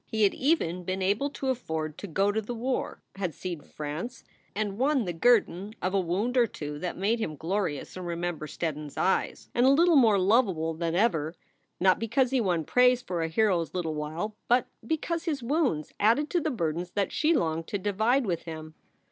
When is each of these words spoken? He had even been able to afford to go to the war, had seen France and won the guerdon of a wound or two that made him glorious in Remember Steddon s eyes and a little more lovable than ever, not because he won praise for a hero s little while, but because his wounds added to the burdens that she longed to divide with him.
He 0.07 0.23
had 0.23 0.33
even 0.33 0.83
been 0.83 1.03
able 1.03 1.29
to 1.29 1.49
afford 1.49 1.95
to 1.99 2.07
go 2.07 2.31
to 2.31 2.41
the 2.41 2.55
war, 2.55 3.03
had 3.17 3.35
seen 3.35 3.61
France 3.61 4.23
and 4.55 4.79
won 4.79 5.05
the 5.05 5.13
guerdon 5.13 5.75
of 5.79 5.93
a 5.93 5.99
wound 6.01 6.37
or 6.37 6.47
two 6.47 6.79
that 6.79 6.97
made 6.97 7.19
him 7.19 7.35
glorious 7.35 7.95
in 7.95 8.05
Remember 8.05 8.47
Steddon 8.47 8.87
s 8.87 8.97
eyes 8.97 9.51
and 9.53 9.63
a 9.63 9.69
little 9.69 9.95
more 9.95 10.17
lovable 10.17 10.73
than 10.73 10.95
ever, 10.95 11.35
not 11.79 11.99
because 11.99 12.31
he 12.31 12.41
won 12.41 12.63
praise 12.65 13.03
for 13.03 13.21
a 13.21 13.27
hero 13.27 13.61
s 13.61 13.75
little 13.75 13.93
while, 13.93 14.35
but 14.47 14.65
because 14.83 15.25
his 15.25 15.43
wounds 15.43 15.93
added 15.99 16.31
to 16.31 16.41
the 16.41 16.49
burdens 16.49 16.89
that 16.93 17.11
she 17.11 17.31
longed 17.35 17.67
to 17.67 17.77
divide 17.77 18.25
with 18.25 18.41
him. 18.45 18.73